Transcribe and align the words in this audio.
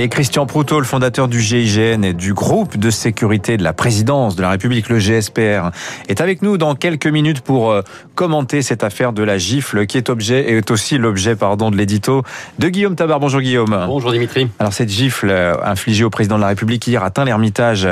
Et 0.00 0.08
Christian 0.08 0.46
Proutot, 0.46 0.78
le 0.78 0.86
fondateur 0.86 1.26
du 1.26 1.40
GIGN 1.40 2.04
et 2.04 2.12
du 2.12 2.32
groupe 2.32 2.76
de 2.76 2.88
sécurité 2.88 3.56
de 3.56 3.64
la 3.64 3.72
présidence 3.72 4.36
de 4.36 4.42
la 4.42 4.50
République, 4.50 4.88
le 4.88 5.00
GSPR, 5.00 5.72
est 6.08 6.20
avec 6.20 6.40
nous 6.40 6.56
dans 6.56 6.76
quelques 6.76 7.08
minutes 7.08 7.40
pour 7.40 7.72
euh, 7.72 7.82
commenter 8.14 8.62
cette 8.62 8.84
affaire 8.84 9.12
de 9.12 9.24
la 9.24 9.38
gifle 9.38 9.86
qui 9.86 9.96
est 9.96 10.08
objet 10.08 10.52
est 10.52 10.70
aussi 10.70 10.98
l'objet 10.98 11.34
pardon 11.34 11.72
de 11.72 11.76
l'édito 11.76 12.22
de 12.60 12.68
Guillaume 12.68 12.94
Tabar. 12.94 13.18
Bonjour 13.18 13.40
Guillaume. 13.40 13.76
Bonjour 13.88 14.12
Dimitri. 14.12 14.48
Alors 14.60 14.72
cette 14.72 14.88
gifle 14.88 15.30
euh, 15.30 15.56
infligée 15.64 16.04
au 16.04 16.10
président 16.10 16.36
de 16.36 16.42
la 16.42 16.48
République 16.48 16.86
hier 16.86 17.02
atteint 17.02 17.24
l'Ermitage. 17.24 17.88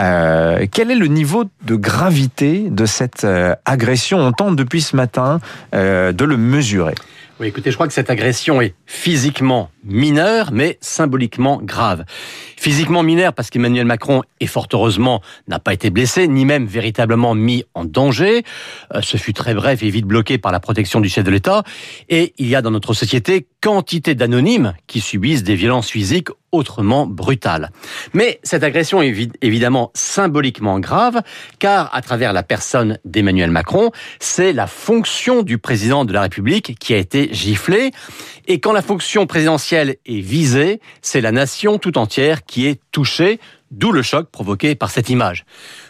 Euh, 0.00 0.66
quel 0.72 0.90
est 0.90 0.96
le 0.96 1.06
niveau 1.06 1.44
de 1.64 1.76
gravité 1.76 2.64
de 2.68 2.84
cette 2.84 3.24
agression? 3.64 4.18
On 4.18 4.32
tente 4.32 4.56
depuis 4.56 4.80
ce 4.80 4.96
matin 4.96 5.38
de 5.72 6.24
le 6.24 6.36
mesurer. 6.36 6.96
Oui, 7.40 7.48
écoutez, 7.48 7.72
je 7.72 7.76
crois 7.76 7.88
que 7.88 7.92
cette 7.92 8.10
agression 8.10 8.62
est 8.62 8.76
physiquement 8.86 9.68
mineure, 9.82 10.52
mais 10.52 10.78
symboliquement 10.80 11.60
grave. 11.60 12.04
Physiquement 12.56 13.02
mineure 13.02 13.32
parce 13.32 13.50
qu'Emmanuel 13.50 13.86
Macron, 13.86 14.22
et 14.38 14.46
fort 14.46 14.68
heureusement, 14.72 15.20
n'a 15.48 15.58
pas 15.58 15.74
été 15.74 15.90
blessé, 15.90 16.28
ni 16.28 16.44
même 16.44 16.66
véritablement 16.66 17.34
mis 17.34 17.64
en 17.74 17.84
danger. 17.84 18.44
Euh, 18.94 19.00
ce 19.02 19.16
fut 19.16 19.32
très 19.32 19.52
bref 19.52 19.82
et 19.82 19.90
vite 19.90 20.06
bloqué 20.06 20.38
par 20.38 20.52
la 20.52 20.60
protection 20.60 21.00
du 21.00 21.08
chef 21.08 21.24
de 21.24 21.32
l'État. 21.32 21.64
Et 22.08 22.34
il 22.38 22.46
y 22.46 22.54
a 22.54 22.62
dans 22.62 22.70
notre 22.70 22.94
société 22.94 23.48
quantité 23.64 24.14
d'anonymes 24.14 24.74
qui 24.86 25.00
subissent 25.00 25.42
des 25.42 25.54
violences 25.54 25.88
physiques 25.88 26.28
autrement 26.52 27.06
brutales. 27.06 27.70
Mais 28.12 28.38
cette 28.42 28.62
agression 28.62 29.00
est 29.00 29.30
évidemment 29.40 29.90
symboliquement 29.94 30.78
grave, 30.80 31.22
car 31.58 31.88
à 31.94 32.02
travers 32.02 32.34
la 32.34 32.42
personne 32.42 32.98
d'Emmanuel 33.06 33.50
Macron, 33.50 33.90
c'est 34.20 34.52
la 34.52 34.66
fonction 34.66 35.42
du 35.42 35.56
président 35.56 36.04
de 36.04 36.12
la 36.12 36.20
République 36.20 36.78
qui 36.78 36.92
a 36.92 36.98
été 36.98 37.32
giflée. 37.32 37.92
Et 38.46 38.60
quand 38.60 38.72
la 38.72 38.82
fonction 38.82 39.26
présidentielle 39.26 39.96
est 40.04 40.20
visée, 40.20 40.80
c'est 41.00 41.22
la 41.22 41.32
nation 41.32 41.78
tout 41.78 41.96
entière 41.96 42.44
qui 42.44 42.66
est 42.66 42.82
touchée, 42.92 43.40
d'où 43.78 43.92
le 43.92 44.02
choc 44.02 44.30
provoqué 44.30 44.74
par 44.74 44.90
cette 44.90 45.08
image. 45.08 45.44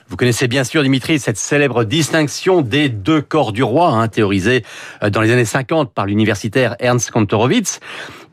Vous 0.08 0.16
connaissez 0.16 0.48
bien 0.48 0.64
sûr, 0.64 0.82
Dimitri, 0.82 1.18
cette 1.18 1.36
célèbre 1.36 1.84
distinction 1.84 2.60
des 2.60 2.88
deux 2.88 3.20
corps 3.20 3.52
du 3.52 3.62
roi, 3.62 3.88
hein, 3.88 4.08
théorisée 4.08 4.64
euh, 5.02 5.10
dans 5.10 5.20
les 5.20 5.30
années 5.30 5.44
50 5.44 5.92
par 5.92 6.06
l'universitaire 6.06 6.76
Ernst 6.78 7.10
Kantorowicz. 7.10 7.80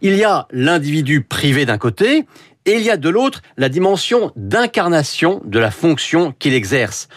Il 0.02 0.16
y 0.16 0.24
a 0.24 0.48
l'individu 0.52 1.22
privé 1.22 1.66
d'un 1.66 1.78
côté, 1.78 2.26
et 2.66 2.74
il 2.74 2.82
y 2.82 2.90
a 2.90 2.98
de 2.98 3.10
l'autre 3.10 3.42
la 3.58 3.70
dimension 3.70 4.32
d'incarnation 4.36 5.42
de 5.46 5.60
la 5.60 5.72
fonction 5.72 6.34
qu'il 6.38 6.54
exerce. 6.54 7.08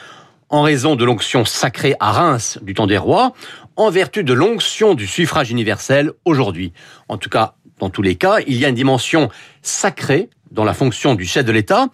En 0.48 0.62
raison 0.62 0.94
de 0.94 1.05
l'onction 1.05 1.44
sacrée 1.44 1.94
à 2.00 2.12
Reims 2.12 2.58
du 2.62 2.74
temps 2.74 2.86
des 2.86 2.98
rois, 2.98 3.32
en 3.77 3.90
vertu 3.90 4.22
de 4.22 4.32
l'onction 4.32 4.94
du 4.94 5.06
suffrage 5.06 5.50
universel 5.50 6.12
aujourd'hui. 6.24 6.72
En 7.08 7.18
tout 7.18 7.28
cas, 7.28 7.55
dans 7.80 7.90
tous 7.90 8.02
les 8.02 8.14
cas, 8.14 8.38
il 8.46 8.56
y 8.56 8.64
a 8.64 8.68
une 8.68 8.74
dimension 8.74 9.30
sacrée 9.62 10.30
dans 10.55 10.64
la 10.64 10.72
fonction 10.72 11.14
du 11.14 11.27
chef 11.27 11.44
de 11.44 11.52
l'État 11.52 11.88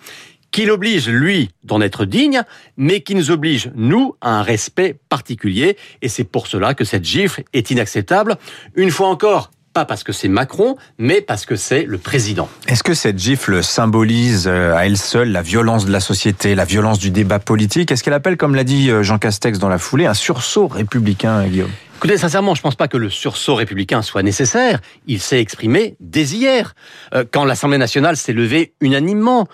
qui 0.53 0.65
l'oblige, 0.65 1.09
lui, 1.09 1.51
d'en 1.65 1.81
être 1.81 2.05
digne, 2.05 2.43
mais 2.77 3.03
qui 3.03 3.15
nous 3.15 3.31
oblige, 3.31 3.71
nous, 3.75 4.17
à 4.21 4.31
un 4.31 4.43
respect 4.43 4.99
particulier. 5.09 5.77
Et 6.03 6.09
c'est 6.09 6.25
pour 6.25 6.47
cela 6.47 6.75
que 6.75 6.85
cette 6.85 7.05
gifle 7.05 7.45
est 7.53 7.71
inacceptable. 7.71 8.37
Une 8.75 8.91
fois 8.91 9.09
encore, 9.09 9.51
pas 9.73 9.85
parce 9.85 10.03
que 10.03 10.13
c'est 10.13 10.29
Macron, 10.29 10.77
mais 10.99 11.21
parce 11.21 11.47
que 11.47 11.55
c'est 11.55 11.85
le 11.85 11.99
président. 11.99 12.49
Est-ce 12.67 12.83
que 12.83 12.95
cette 12.95 13.19
gifle 13.19 13.63
symbolise 13.63 14.49
euh, 14.49 14.75
à 14.75 14.87
elle 14.87 14.99
seule 14.99 15.31
la 15.31 15.43
violence 15.43 15.87
de 15.87 15.93
la 15.93 16.01
société, 16.01 16.57
la 16.57 16.65
violence 16.65 16.99
du 16.99 17.13
débat 17.13 17.39
politique? 17.39 17.93
Est-ce 17.93 18.03
qu'elle 18.03 18.15
appelle, 18.15 18.37
comme 18.37 18.57
l'a 18.57 18.65
dit 18.65 18.91
euh, 18.91 19.05
Jean 19.05 19.19
Castex 19.19 19.61
dans 19.61 19.69
la 19.69 19.79
foulée, 19.79 20.07
un 20.07 20.15
sursaut 20.15 20.67
républicain, 20.67 21.47
Guillaume? 21.47 21.71
Écoutez, 22.01 22.17
sincèrement, 22.17 22.55
je 22.55 22.61
ne 22.61 22.63
pense 22.63 22.77
pas 22.77 22.89
que 22.89 22.97
le 22.97 23.11
sursaut 23.11 23.57
républicain 23.57 24.01
soit 24.01 24.23
nécessaire. 24.23 24.81
Il 25.07 25.21
s'est 25.21 25.39
exprimé 25.39 25.97
dès 26.01 26.23
hier, 26.23 26.75
euh, 27.13 27.27
quand 27.31 27.45
l'Assemblée 27.45 27.77
nationale 27.77 28.17
s'est 28.17 28.33
levée 28.33 28.73
unanimement, 28.81 29.47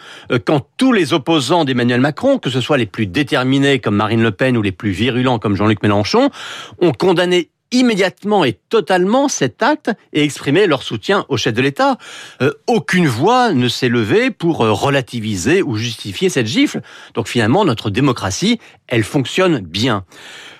quand 0.44 0.64
tous 0.76 0.92
les 0.92 1.12
opposants 1.12 1.64
d'Emmanuel 1.64 2.00
Macron, 2.00 2.38
que 2.38 2.48
ce 2.48 2.60
soit 2.60 2.76
les 2.76 2.86
plus 2.86 3.08
déterminés 3.08 3.80
comme 3.80 3.96
Marine 3.96 4.22
Le 4.22 4.30
Pen 4.30 4.56
ou 4.56 4.62
les 4.62 4.70
plus 4.70 4.92
virulents 4.92 5.40
comme 5.40 5.56
Jean-Luc 5.56 5.82
Mélenchon, 5.82 6.30
ont 6.80 6.92
condamné 6.92 7.50
immédiatement 7.72 8.44
et 8.44 8.52
totalement 8.52 9.26
cet 9.26 9.60
acte 9.60 9.90
et 10.12 10.22
exprimer 10.22 10.68
leur 10.68 10.84
soutien 10.84 11.26
au 11.28 11.36
chef 11.36 11.52
de 11.52 11.62
l'État. 11.62 11.98
Euh, 12.42 12.52
aucune 12.68 13.08
voix 13.08 13.52
ne 13.52 13.66
s'est 13.66 13.88
levée 13.88 14.30
pour 14.30 14.64
euh, 14.64 14.70
relativiser 14.72 15.62
ou 15.62 15.76
justifier 15.76 16.28
cette 16.28 16.46
gifle. 16.46 16.80
Donc 17.14 17.26
finalement, 17.26 17.64
notre 17.64 17.90
démocratie, 17.90 18.60
elle 18.86 19.02
fonctionne 19.02 19.58
bien. 19.58 20.04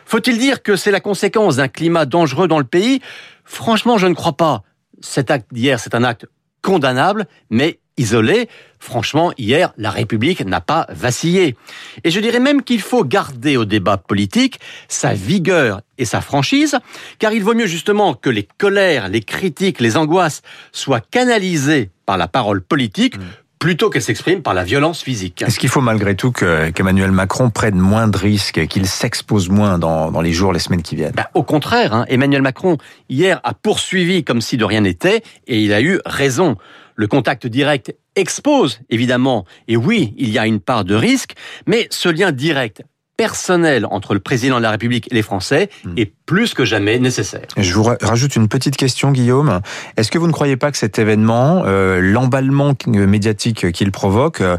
Faut-il 0.07 0.39
dire 0.39 0.63
que 0.63 0.77
c'est 0.77 0.93
la 0.93 1.01
conséquence 1.01 1.57
d'un 1.57 1.69
climat 1.69 2.07
dangereux 2.07 2.49
dans 2.49 2.59
le 2.59 2.65
pays? 2.65 3.01
Franchement, 3.45 3.99
je 3.99 4.07
ne 4.07 4.15
crois 4.15 4.37
pas. 4.37 4.63
Cet 5.01 5.31
acte 5.31 5.53
d'hier, 5.53 5.79
c'est 5.79 5.95
un 5.95 6.05
acte 6.05 6.27
condamnable, 6.63 7.27
mais 7.51 7.81
isolé. 7.97 8.49
Franchement, 8.79 9.33
hier, 9.37 9.73
la 9.77 9.91
République 9.91 10.45
n'a 10.45 10.61
pas 10.61 10.87
vacillé. 10.91 11.57
Et 12.05 12.11
je 12.11 12.21
dirais 12.21 12.41
même 12.41 12.63
qu'il 12.63 12.81
faut 12.81 13.05
garder 13.05 13.57
au 13.57 13.65
débat 13.65 13.97
politique 13.97 14.61
sa 14.89 15.13
vigueur 15.15 15.81
et 15.99 16.05
sa 16.05 16.21
franchise, 16.21 16.79
car 17.19 17.33
il 17.33 17.43
vaut 17.43 17.55
mieux 17.55 17.67
justement 17.67 18.15
que 18.15 18.31
les 18.31 18.47
colères, 18.59 19.09
les 19.09 19.23
critiques, 19.23 19.81
les 19.81 19.97
angoisses 19.97 20.43
soient 20.73 21.01
canalisées 21.01 21.91
par 22.05 22.17
la 22.17 22.29
parole 22.29 22.63
politique. 22.63 23.17
Mm. 23.19 23.23
Plutôt 23.59 23.91
qu'elle 23.91 24.03
s'exprime 24.03 24.43
par 24.43 24.55
la 24.55 24.65
violence 24.65 25.03
physique. 25.03 25.43
Est-ce 25.43 25.59
qu'il 25.59 25.69
faut 25.69 25.81
malgré 25.81 26.15
tout 26.15 26.33
qu'Emmanuel 26.33 27.11
Macron 27.11 27.51
prenne 27.51 27.79
moins 27.79 28.09
de 28.09 28.17
risques, 28.17 28.67
qu'il 28.67 28.87
s'expose 28.87 29.49
moins 29.49 29.79
dans, 29.79 30.21
les 30.21 30.33
jours, 30.33 30.53
les 30.53 30.59
semaines 30.59 30.83
qui 30.83 30.97
viennent? 30.97 31.15
Bah, 31.15 31.31
Au 31.35 31.43
contraire, 31.43 31.95
hein, 31.95 32.05
Emmanuel 32.09 32.43
Macron, 32.43 32.77
hier, 33.09 33.41
a 33.45 33.55
poursuivi 33.55 34.25
comme 34.25 34.41
si 34.41 34.57
de 34.57 34.65
rien 34.65 34.83
n'était, 34.83 35.23
et 35.47 35.61
il 35.61 35.73
a 35.73 35.81
eu 35.81 36.01
raison. 36.05 36.57
Le 36.95 37.07
contact 37.07 37.47
direct 37.47 37.95
expose, 38.15 38.81
évidemment, 38.89 39.45
et 39.69 39.77
oui, 39.77 40.15
il 40.17 40.31
y 40.31 40.39
a 40.39 40.47
une 40.47 40.61
part 40.61 40.85
de 40.85 40.95
risque, 40.95 41.35
mais 41.67 41.87
ce 41.91 42.09
lien 42.09 42.33
direct 42.33 42.83
personnel 43.17 43.87
entre 43.91 44.15
le 44.15 44.21
président 44.21 44.59
de 44.59 44.63
la 44.63 44.71
République 44.71 45.11
et 45.11 45.15
les 45.15 45.23
Français 45.23 45.71
hmm. 45.85 45.95
est 45.97 46.13
plus 46.27 46.55
que 46.55 46.65
jamais 46.65 46.99
nécessaire. 46.99 47.47
Je 47.57 47.73
vous 47.73 47.85
rajoute 47.85 48.37
une 48.37 48.49
petite 48.49 48.77
question, 48.77 49.13
Guillaume. 49.13 49.61
Est-ce 49.97 50.11
que 50.11 50.19
vous 50.19 50.27
ne 50.27 50.33
croyez 50.33 50.57
pas 50.57 50.73
que 50.73 50.77
cet 50.77 50.99
événement, 50.99 51.63
euh, 51.67 52.01
l'emballement 52.01 52.75
médiatique 52.87 53.71
qu'il 53.73 53.93
provoque, 53.93 54.41
euh, 54.41 54.59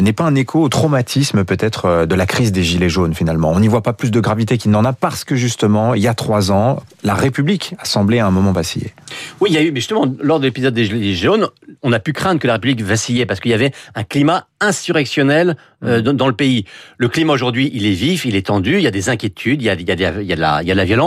n'est 0.00 0.12
pas 0.12 0.24
un 0.24 0.36
écho 0.36 0.62
au 0.62 0.68
traumatisme 0.68 1.44
peut-être 1.44 1.84
euh, 1.86 2.06
de 2.06 2.14
la 2.14 2.24
crise 2.24 2.52
des 2.52 2.62
Gilets 2.62 2.88
jaunes 2.88 3.14
finalement? 3.14 3.50
On 3.50 3.60
n'y 3.60 3.68
voit 3.68 3.82
pas 3.82 3.92
plus 3.92 4.10
de 4.10 4.20
gravité 4.20 4.58
qu'il 4.58 4.70
n'en 4.70 4.84
a 4.84 4.92
parce 4.92 5.24
que 5.24 5.34
justement, 5.34 5.94
il 5.94 6.02
y 6.02 6.08
a 6.08 6.14
trois 6.14 6.52
ans, 6.52 6.80
la 7.02 7.14
République 7.14 7.74
a 7.78 7.84
semblé 7.84 8.20
à 8.20 8.26
un 8.26 8.30
moment 8.30 8.52
vaciller. 8.52 8.94
Oui, 9.40 9.50
il 9.50 9.54
y 9.54 9.58
a 9.58 9.62
eu, 9.62 9.72
mais 9.72 9.80
justement, 9.80 10.06
lors 10.20 10.38
de 10.38 10.44
l'épisode 10.44 10.72
des 10.72 10.84
Gilets 10.84 11.14
jaunes, 11.14 11.48
on 11.82 11.92
a 11.92 11.98
pu 11.98 12.12
craindre 12.12 12.40
que 12.40 12.46
la 12.46 12.54
République 12.54 12.82
vacillait 12.82 13.26
parce 13.26 13.40
qu'il 13.40 13.50
y 13.50 13.54
avait 13.54 13.72
un 13.96 14.04
climat 14.04 14.46
insurrectionnel 14.60 15.56
hmm. 15.82 16.00
dans, 16.00 16.26
le 16.26 16.34
pays. 16.34 16.64
Le 16.96 17.08
climat 17.08 17.32
aujourd'hui, 17.32 17.70
il 17.72 17.86
est 17.86 17.92
vif, 17.92 18.24
il 18.24 18.36
est 18.36 18.46
tendu, 18.46 18.76
il 18.76 18.82
y 18.82 18.86
a 18.86 18.90
des 18.90 19.08
inquiétudes, 19.08 19.62
il 19.62 19.66
y 19.66 19.70
a, 19.70 19.74
il 19.74 19.88
y 19.88 19.90
a, 19.90 20.20
il 20.20 20.26
y 20.26 20.32
a, 20.32 20.36
la, 20.36 20.62
il 20.62 20.68
y 20.68 20.72
a 20.72 20.74
la 20.74 20.84
violence 20.84 20.98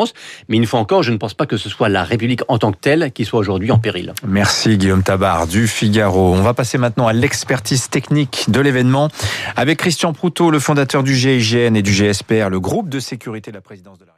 mais 0.49 0.57
une 0.57 0.65
fois 0.65 0.79
encore, 0.79 1.03
je 1.03 1.11
ne 1.11 1.17
pense 1.17 1.33
pas 1.33 1.45
que 1.45 1.57
ce 1.57 1.69
soit 1.69 1.89
la 1.89 2.03
République 2.03 2.41
en 2.47 2.57
tant 2.57 2.71
que 2.71 2.77
telle 2.79 3.11
qui 3.11 3.25
soit 3.25 3.39
aujourd'hui 3.39 3.71
en 3.71 3.79
péril. 3.79 4.13
Merci 4.25 4.77
Guillaume 4.77 5.03
Tabar 5.03 5.47
du 5.47 5.67
Figaro. 5.67 6.33
On 6.33 6.41
va 6.41 6.53
passer 6.53 6.77
maintenant 6.77 7.07
à 7.07 7.13
l'expertise 7.13 7.89
technique 7.89 8.45
de 8.49 8.59
l'événement 8.59 9.09
avec 9.55 9.79
Christian 9.79 10.13
Proutot, 10.13 10.51
le 10.51 10.59
fondateur 10.59 11.03
du 11.03 11.15
GIGN 11.15 11.75
et 11.75 11.81
du 11.81 11.91
GSPR, 11.91 12.49
le 12.49 12.59
groupe 12.59 12.89
de 12.89 12.99
sécurité 12.99 13.51
de 13.51 13.55
la 13.55 13.61
présidence 13.61 13.99
de 13.99 14.05
la 14.05 14.10